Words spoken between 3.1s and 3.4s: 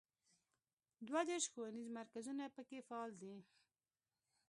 دي.